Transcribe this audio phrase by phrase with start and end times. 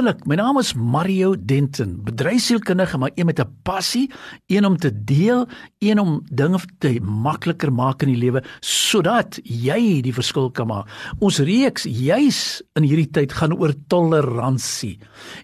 [0.00, 0.24] Wonderlik.
[0.24, 4.10] My naam is Mario Denton, bedryfsielkundige, maar een met 'n passie,
[4.46, 5.46] een om te deel,
[5.78, 10.88] een om dinge te makliker maak in die lewe sodat jy die verskil kan maak.
[11.18, 14.98] Ons reeks juis in hierdie tyd gaan oor toleransie.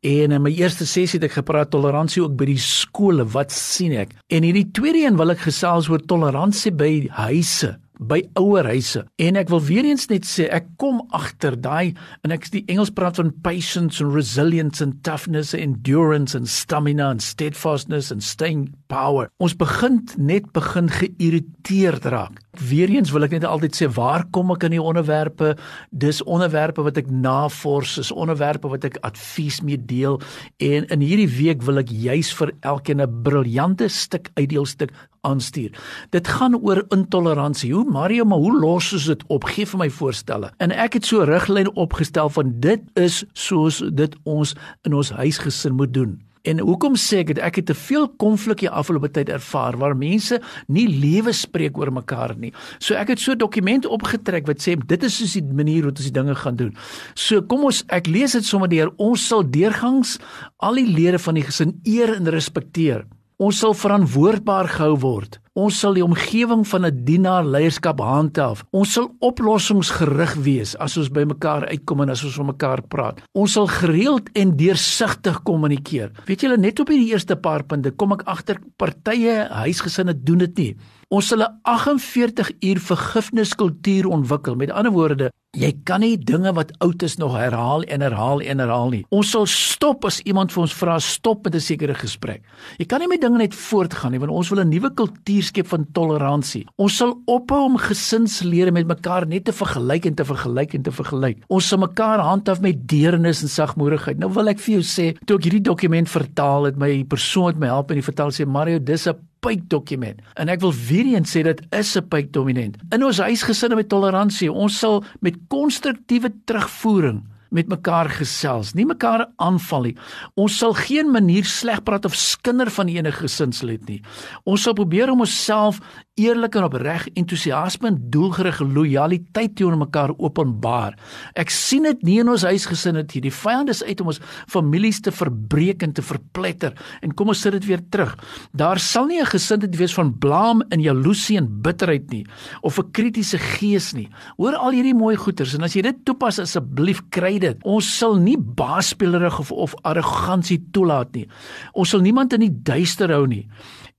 [0.00, 3.24] En in my eerste sessie het ek gepraat toleransie ook by die skole.
[3.24, 4.10] Wat sien ek?
[4.28, 7.78] En hierdie tweede een wil ek gesels oor toleransie by huise
[8.08, 11.94] by ouerhuise en ek wil weer eens net sê ek kom agter daai
[12.26, 17.10] en ek die Engels praat van patience and resilience and toughness and endurance and stamina
[17.14, 19.30] and steadfastness and staying power.
[19.38, 24.50] Ons begin net begin geïrriteerd raak weer eens wil ek net altyd sê waar kom
[24.52, 25.54] ek in die onderwerpe
[25.90, 30.20] dis onderwerpe wat ek navors is onderwerpe wat ek advies mee deel
[30.58, 34.92] en in hierdie week wil ek juis vir elkeen 'n briljante stuk uitdeelstuk
[35.22, 35.70] aanstuur.
[36.10, 37.72] Dit gaan oor intoleransie.
[37.74, 39.44] Hoe Mario, maar hoe los ons dit op?
[39.44, 40.50] Gee vir my voorstelle.
[40.58, 45.10] En ek het so 'n riglyn opgestel van dit is soos dit ons in ons
[45.10, 46.20] huisgesin moet doen.
[46.42, 47.40] En hoekom sê ek dit?
[47.42, 51.92] Ek het te veel konflik hier afgelope tyd ervaar waar mense nie lewe spreek oor
[51.94, 52.50] mekaar nie.
[52.82, 55.92] So ek het so 'n dokument opgetrek wat sê dit is soos die manier hoe
[55.92, 56.74] ons die dinge gaan doen.
[57.14, 58.90] So kom ons ek lees dit sommer deur.
[58.98, 60.18] Ons sal deurgangs
[60.58, 63.06] al die lede van die gesin eer en respekteer.
[63.42, 65.40] Ons sal verantwoordbaar gehou word.
[65.58, 68.62] Ons sal die omgewing van 'n dienaar leierskap handhaaf.
[68.70, 73.20] Ons sal oplossingsgerig wees as ons by mekaar uitkom en as ons met mekaar praat.
[73.34, 76.12] Ons sal gereeld en deursigtig kommunikeer.
[76.26, 80.56] Weet julle net op hierdie eerste paar punte kom ek agter partye huisgesinne doen dit
[80.56, 80.76] nie.
[81.12, 84.54] Ons sal 'n 48 uur vergifniskultuur ontwikkel.
[84.56, 88.58] Met ander woorde, jy kan nie dinge wat oud is nog herhaal en herhaal en
[88.58, 89.04] herhaal nie.
[89.10, 92.40] Ons sal stop as iemand vir ons vra stop met 'n sekere gesprek.
[92.78, 95.66] Jy kan nie met dinge net voortgaan nie want ons wil 'n nuwe kultuur skep
[95.66, 96.66] van toleransie.
[96.78, 100.90] Ons sal ophou om gesinslede met mekaar net te vergelyk en te vergelyk en te
[100.90, 101.42] vergelyk.
[101.48, 104.18] Ons sal mekaar handhaaf met deernis en sagmoedigheid.
[104.18, 107.58] Nou wil ek vir jou sê, toe ek hierdie dokument vertaal het, my persoon het
[107.58, 110.22] my help in die vertaal sê Mario, dis 'n pype dokument.
[110.38, 112.76] En ek wil weer eens sê dit is 'n pype dominant.
[112.94, 119.26] In ons huisgesinne met toleransie, ons sal met konstruktiewe terugvoering met mekaar gesels, nie mekaar
[119.36, 119.96] aanval nie.
[120.40, 124.00] Ons sal geen manier sleg praat of skinder van enige gesinslid nie.
[124.44, 125.80] Ons sal probeer om onsself
[126.20, 130.98] eerlik en opreg entoesiasme en doelgerigte lojaliteit teenoor mekaar openbaar.
[131.40, 133.24] Ek sien dit nie in ons huisgesin dit hier.
[133.24, 134.20] Die vyand is uit om ons
[134.52, 136.76] families te verbreek en te verpletter.
[137.00, 138.12] En kom ons sit dit weer terug.
[138.52, 142.26] Daar sal nie 'n gesindheid wees van blaam en jaloesie en bitterheid nie
[142.60, 144.08] of 'n kritiese gees nie.
[144.36, 147.56] Hoor al hierdie mooi goeters en as jy dit toepas asseblief kry dit.
[147.64, 151.28] Ons sal nie baasspeelerig of, of arrogansie toelaat nie.
[151.72, 153.48] Ons sal niemand in die duister hou nie.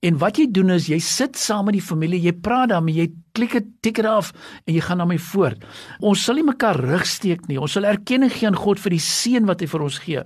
[0.03, 3.07] En wat jy doen is jy sit saam met die familie, jy praat daarmee, jy
[3.33, 4.29] klik dit tikker af
[4.67, 5.63] en jy gaan na my voort.
[6.05, 7.57] Ons sal nie mekaar rugsteek nie.
[7.57, 10.21] Ons sal erkenning gee aan God vir die seën wat hy vir ons gee.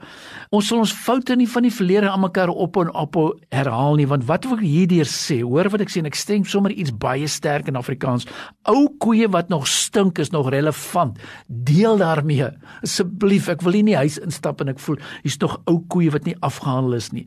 [0.51, 3.15] Ons sal ons foute nie van die verlede aan mekaar op en op
[3.55, 5.39] herhaal nie, want wat ek hierdeur sê?
[5.39, 8.27] Hoor wat ek sê en ek stem sommer iets baie sterk in Afrikaans.
[8.67, 11.15] Ou koeie wat nog stink is nog relevant.
[11.47, 12.51] Deel daarmee.
[12.83, 16.11] Asseblief, ek wil nie in die huis instap en ek voel hier's nog ou koeie
[16.11, 17.23] wat nie afgehandel is nie.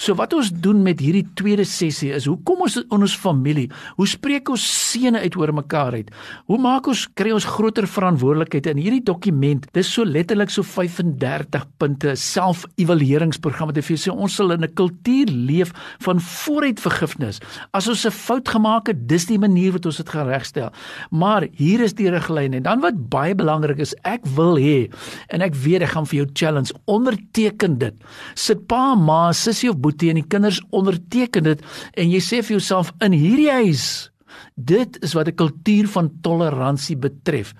[0.00, 3.68] So wat ons doen met hierdie tweede sessie is, hoe kom ons in ons familie?
[4.00, 6.10] Hoe spreek ons seën uit oor mekaar uit.
[6.46, 9.66] Hoe maak ons kry ons groter verantwoordelikheid in hierdie dokument?
[9.76, 15.28] Dis so letterlik so 35 punte self-evalueringsprogram wat vir sê ons sal in 'n kultuur
[15.30, 15.72] leef
[16.04, 17.40] van vooruit vergifnis.
[17.72, 20.70] As ons 'n fout gemaak het, dis die manier wat ons dit gaan regstel.
[21.10, 24.90] Maar hier is die riglyne en dan wat baie belangrik is, ek wil hê
[25.28, 27.94] en ek weet ek gaan vir jou challenge onderteken dit.
[28.34, 31.62] Sit pa, ma, sussie of boetie en die kinders onderteken dit
[31.94, 34.10] en jy sê vir jouself in hierdie huis
[34.54, 37.54] Dit is wat 'n kultuur van toleransie betref.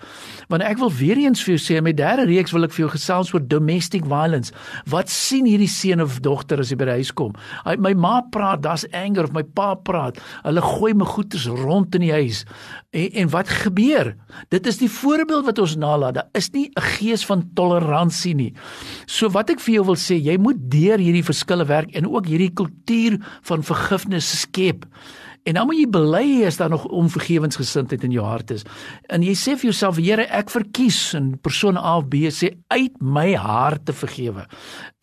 [0.48, 2.90] Want ek wil weer eens vir jou sê, my derde reeks wil ek vir jou
[2.90, 4.52] gesels oor domestic violence.
[4.86, 7.32] Wat sien hierdie seun of dogter as hy by die huis kom?
[7.64, 10.18] Hy my ma praat, daar's anger of my pa praat.
[10.44, 12.44] Hulle gooi my goeders rond in die huis.
[12.90, 14.14] En, en wat gebeur?
[14.48, 16.14] Dit is die voorbeeld wat ons nalat.
[16.14, 18.52] Daar is nie 'n gees van toleransie nie.
[19.06, 22.26] So wat ek vir jou wil sê, jy moet deur hierdie verskille werk en ook
[22.26, 24.86] hierdie kultuur van vergifnis skep.
[25.44, 28.64] En dan moet jy bely as daar nog onvergewensgesindheid in jou hart is.
[29.08, 32.94] En jy sê vir jouself, Here, ek verkies in persoon A of B sê uit
[33.00, 34.46] my hart te vergewe.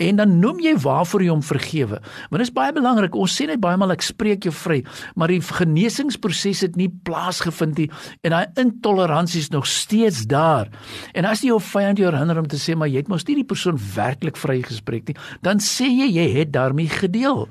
[0.01, 2.01] En dan noem jy waarvoor jy hom vergewe.
[2.29, 3.15] Want dit is baie belangrik.
[3.15, 4.81] Ons sê net baie maal ek spreek jou vry,
[5.15, 7.89] maar die genesingsproses het nie plaasgevind nie
[8.25, 10.69] en daai intoleransie is nog steeds daar.
[11.13, 13.37] En as jy jou vyand jou herinner om te sê maar jy het mos nie
[13.39, 17.45] die persoon werklik vrygespreek nie, dan sê jy jy het daarmee gedeel.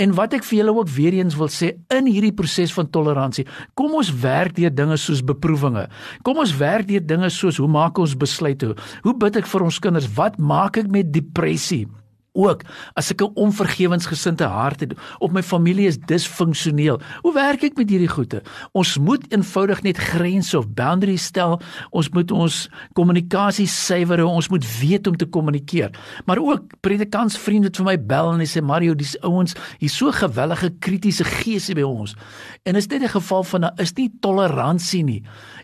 [0.00, 3.46] En wat ek vir julle ook weer eens wil sê in hierdie proses van toleransie,
[3.78, 5.88] kom ons werk deur dinge soos beproewinge.
[6.26, 8.74] Kom ons werk deur dinge soos hoe maak ons besluite?
[9.06, 10.10] Hoe bid ek vir ons kinders?
[10.16, 11.86] Wat maak ek met depressie?
[12.32, 12.62] Ook
[12.94, 17.00] as ek 'n onvergewensgesinde hart het of my familie is disfunksioneel.
[17.22, 18.42] Hoe werk ek met hierdie goeie?
[18.72, 21.60] Ons moet eenvoudig net grense of boundaries stel.
[21.90, 24.28] Ons moet ons kommunikasie suiwer hou.
[24.28, 25.90] Ons moet weet om te kommunikeer.
[26.26, 30.10] Maar ook predikants vriende het vir my bel en sê Mario, dis ouens, hier's so
[30.10, 32.14] gewellige kritiese geese by ons.
[32.64, 35.22] En is dit 'n geval van daar is nie toleransie nie.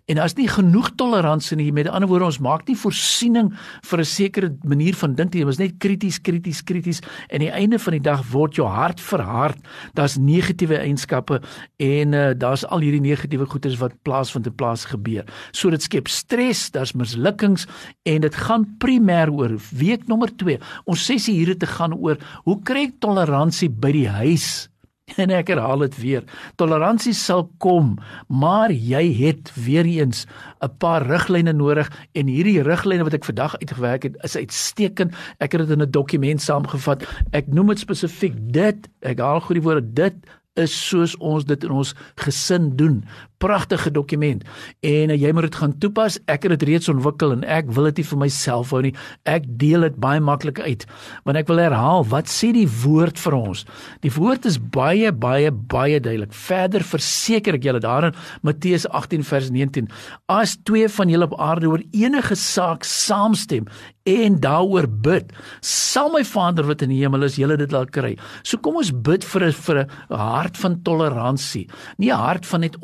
[0.08, 1.72] En daar's nie genoeg toleransie nie.
[1.72, 3.52] Met ander woorde, ons maak nie voorsiening
[3.84, 5.44] vir 'n sekere manier van dink nie.
[5.44, 8.66] Ons net krities, krities krities krities en aan die einde van die dag word jou
[8.68, 9.58] hart verhard.
[9.94, 11.40] Daar's negatiewe eienskappe
[11.76, 15.26] en uh, daar's al hierdie negatiewe goeders wat plaasvind in plaas gebeur.
[15.52, 17.66] So dit skep stres, daar's mislukkings
[18.08, 20.58] en dit gaan primêr oor week nommer 2.
[20.86, 24.68] Ons sessie hier het te gaan oor hoe kry ek toleransie by die huis?
[25.22, 26.24] En ek herhaal dit weer.
[26.60, 27.96] Toleransie sal kom,
[28.28, 30.26] maar jy het weer eens
[30.60, 35.14] 'n paar riglyne nodig en hierdie riglyne wat ek vandag uitgewerk het, is uitstekend.
[35.38, 37.06] Ek het dit in 'n dokument saamgevat.
[37.32, 38.88] Ek noem dit spesifiek dit.
[39.00, 40.14] Ek haal goed die woorde dit
[40.58, 43.04] is soos ons dit in ons gesin doen.
[43.38, 44.44] Pragtige dokument.
[44.80, 46.18] En uh, jy moet dit gaan toepas.
[46.26, 48.94] Ek het dit reeds ontwikkel en ek wil dit nie vir myself hou nie.
[49.28, 50.86] Ek deel dit baie maklik uit.
[51.24, 53.64] Want ek wil herhaal, wat sê die woord vir ons?
[54.02, 56.34] Die woord is baie baie baie duidelik.
[56.34, 59.88] Verder verseker ek julle daarin Matteus 18 vers 19.
[60.26, 63.68] As twee van julle op aarde oor enige saak saamstem
[64.08, 65.32] en daaroor bid,
[65.64, 68.14] sal my Vader wat in die hemel is, julle dit laat kry.
[68.42, 71.68] So kom ons bid vir 'n vir 'n hart van toleransie,
[71.98, 72.76] nie 'n hart van net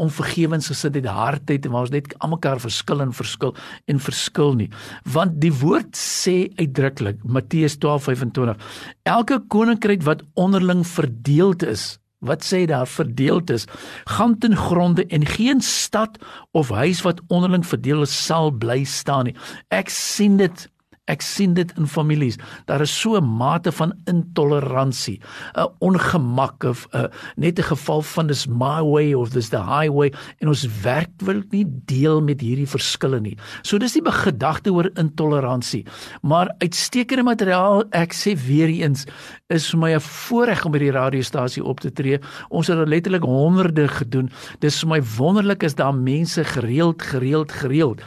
[0.45, 3.55] onvergewensgesindheid, hardheid waar ons net almekaar verskil en verskil
[3.91, 4.71] en verskil nie.
[5.05, 8.57] Want die woord sê uitdruklik, Matteus 12:25,
[9.05, 13.67] elke koninkryk wat onderling verdeeld is, Wat sê daar verdeeld is,
[14.09, 16.17] gaan ten gronde en geen stad
[16.53, 19.35] of huis wat onderling verdeel is sal bly staan nie.
[19.69, 20.69] Ek sien dit
[21.05, 22.39] Ek sien dit in families.
[22.65, 25.21] Daar is so 'n mate van intoleransie,
[25.55, 30.13] 'n ongemak of 'n net 'n geval van dis my way of dis the highway
[30.41, 33.37] en ons werk wil nie deel met hierdie verskille nie.
[33.63, 35.85] So dis die gedagte oor intoleransie.
[36.23, 39.05] Maar uitstekende materiaal, ek sê weer eens,
[39.55, 42.19] is vir my 'n voorreg om by die radiostasie op te tree.
[42.51, 44.31] Ons het letterlik honderde gedoen.
[44.61, 48.03] Dis vir my wonderlik is daar mense gereeld gereeld gereeld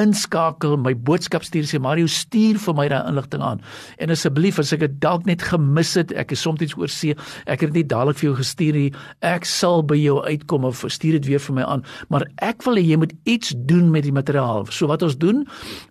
[0.00, 3.58] inskakel my boodskap stuur sê Mario stuur vir my daai inligting aan
[4.00, 7.12] en asseblief as ek dit dalk net gemis het ek is soms iets oorsee
[7.44, 8.92] ek het dit nie dadelik vir jou gestuur nie
[9.28, 12.80] ek sal by jou uitkom of stuur dit weer vir my aan maar ek wil
[12.80, 15.44] hê jy moet iets doen met die materiaal so wat ons doen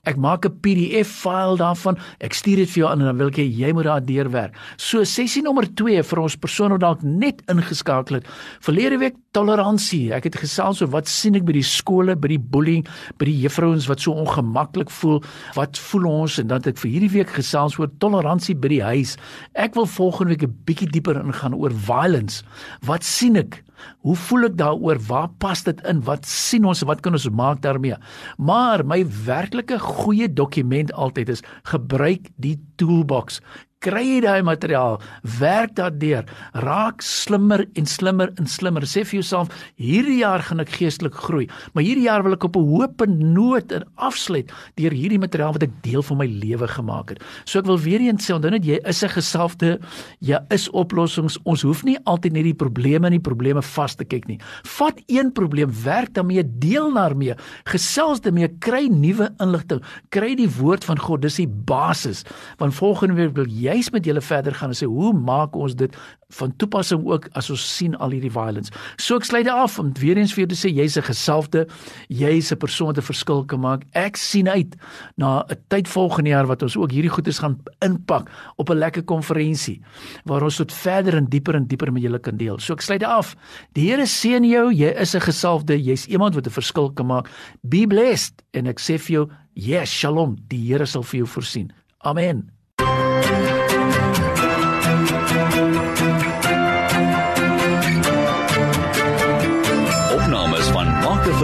[0.09, 3.29] ek maak 'n PDF file daarvan ek stuur dit vir jou aan en dan wil
[3.29, 7.03] ek hê jy moet daar deurwerk so sessie nommer 2 vir ons persoon wat dalk
[7.03, 8.27] net ingeskakel het
[8.61, 12.39] verlede week toleransie ek het gesels oor wat sien ek by die skole by die
[12.39, 12.85] bullying
[13.17, 15.19] by die juffrouens wat so ongemaklik voel.
[15.57, 19.17] Wat voel ons en dat ek vir hierdie week gesels oor toleransie by die huis.
[19.53, 22.43] Ek wil volgende week 'n bietjie dieper ingaan oor violence.
[22.85, 23.63] Wat sien ek?
[24.01, 24.99] Hoe voel ek daaroor?
[25.07, 26.01] Waar pas dit in?
[26.05, 27.95] Wat sien ons wat kan ons maak daarmee?
[28.37, 33.41] Maar my werklike goeie dokument altyd is gebruik die toolbox
[33.81, 34.99] kry jy daai materiaal,
[35.39, 36.27] werk daardeur,
[36.61, 38.85] raak slimmer en slimmer en slimmer.
[38.85, 39.49] Sê vir jouself,
[39.81, 43.71] hierdie jaar gaan ek geestelik groei, maar hierdie jaar wil ek op 'n hoop noot
[43.71, 47.23] en afsluit deur hierdie materiaal wat ek deel van my lewe gemaak het.
[47.45, 49.79] So ek wil weer eens sê, onthou net jy is 'n geselfde,
[50.19, 51.39] jy is oplossings.
[51.45, 54.39] Ons hoef nie altyd net die probleme en die probleme vas te kyk nie.
[54.63, 57.35] Vat een probleem, werk daarmee, deel daarmee,
[57.65, 62.23] gesels daarmee, kry nuwe inligting, kry die woord van God, dis die basis.
[62.57, 65.75] Want volgende week wil jy juis met julle verder gaan en sê hoe maak ons
[65.75, 65.95] dit
[66.37, 68.71] van toepassing ook as ons sien al hierdie violence.
[69.01, 71.67] So ek sluit dit af om weer eens vir jou te sê jy's 'n geselfde,
[72.09, 73.83] jy's 'n persoon wat 'n verskil kan maak.
[73.93, 74.75] Ek sien uit
[75.17, 79.03] na 'n tyd volgende jaar wat ons ook hierdie goedes gaan inpak op 'n lekker
[79.03, 79.81] konferensie
[80.25, 82.59] waar ons tot verder en dieper en dieper met julle kan deel.
[82.59, 83.35] So ek sluit dit af.
[83.73, 84.71] Die Here seën jou.
[84.71, 87.29] Jy is 'n geselfde, jy's iemand wat 'n verskil kan maak.
[87.61, 90.37] Be blessed en ek sê vir jou, yes, shalom.
[90.47, 91.71] Die Here sal vir jou voorsien.
[92.03, 92.60] Amen.